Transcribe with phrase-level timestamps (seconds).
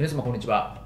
[0.00, 0.80] 皆様こんにちは。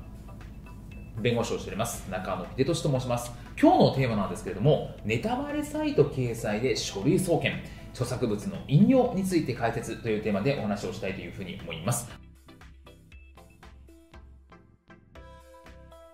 [1.20, 2.10] 弁護士をしております。
[2.10, 3.30] 中野秀俊と申します。
[3.56, 7.62] 今日のテーマなんですけれどもネタバレサイト掲載で書類送検。
[7.92, 12.08] 著作物の引用について解説というテーマでお話をしたいというふうに思います。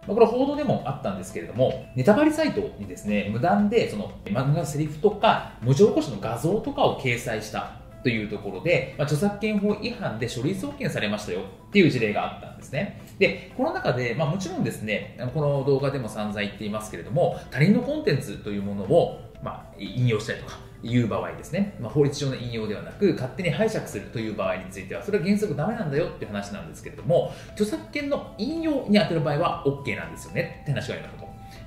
[0.07, 13.03] これ報道でもあったんですけれども、ネタバレサイトにですね、無断でその漫画のセリフとか文字起こしの画像とかを掲載したというところで、まあ、著作権法違反で書類送検されましたよっていう事例があったんですね。
[13.19, 31.21] で、この中で、まあ、もちろんですね、この動画でも散々言っていますけれども、他人のコンテンツというものを、まあ、引用したりとか、いう場合ですね、まあ、法律上の引用ではなく勝手に拝借するという場合についてはそれは原則ダメなんだよっていう話なんですけれども著作権の引用に当たる場合は OK なんですよねって話があります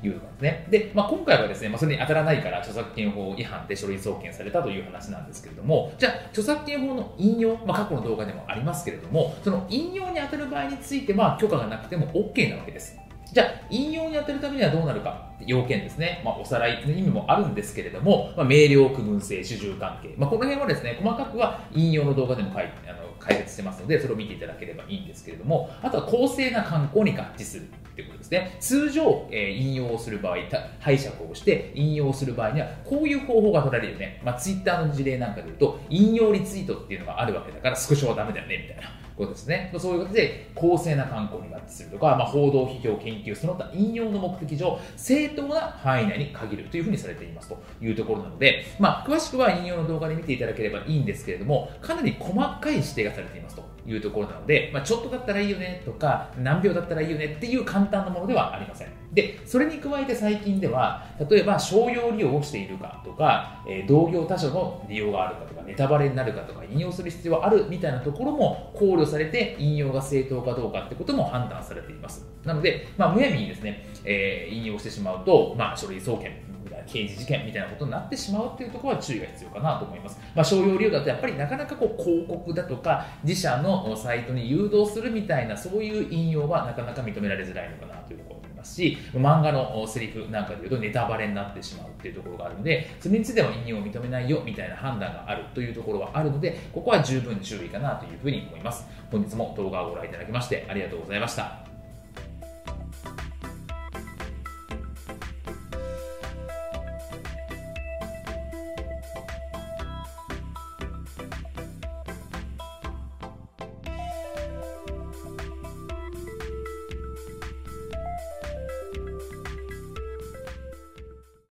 [0.03, 0.67] ということですね。
[0.69, 12.97] で、まあ、今回はですね、まあ、それに当たらないから著作権法違反で書類送検されたという話なんですけれども、じゃあ、著作権法の引用、まあ、過去の動画でもありますけれども、その引用に当たる場合については許可がなくても OK なわけです。
[13.31, 28.57] じゃあ、引用に当たるためにはどうなるか要件ですね、まあ、おさらいの意味もあるんですけれども、まあ、明瞭区分性、主従関係、まあ、この辺はですね、細かくは引用の動画でも書いてあの解説してますので、それを見ていただければいいんですけれども、あとは公正な観光に合致するっていうことですね。
[28.59, 30.37] 通常、えー、引用をする場合、
[30.79, 34.21] 拝借をして引用する場合には、こういう方法が取られるよね。
[34.23, 39.02] まあ、ツイッターの事例なんかで言うと、引用リツイートっていうのがあるわけだから、スクショはダメだよね、みたいな。
[39.17, 39.73] ことですね。
[39.77, 53.72] そういう形で、公正な観光に合致するとか、まあ、報道、批評、研究、その他引用の目的上、正当な範囲内に限るというふうにされていますというところなので、まあ、詳しくは引用の動画で見ていただければいいんですけれども、かなり細かい指定がされていますと。
[53.85, 58.87] いうところなので、まあ、ちょっとだったらいいよねとか何秒だったらいいよねっていう簡単なものではありません。
[59.13, 72.25] でそれに加えて最近では例えば商用利用をしているかとか、えー、同業他社の利用があるかとかネタバレになるかとか引用する必要があるみたいなところも考慮されて引用が正当かどうかってことも判断されています。
[72.43, 76.52] なので、まあ、むやみにですね、えー、引用してしまうと、まあ、書類送検
[76.85, 80.19] 刑事事件みたいなことになってしまうっていうところは注意が必要かなと思います。
[80.35, 101.72] まあ、商用利用だとやっぱりなかなかこう広告だとか自社のサイトに誘導するみたいなそういう引用はなかなか認められづらいのかなというところますし漫画のセリフなんかでいうとネタバレになってしまうっていうところがあるのでそれについては引用を認めないよみたいな判断があるというところはあるのでここは十分注意かなというふうに思います本日も動画をご覧いただきましてありがとうございました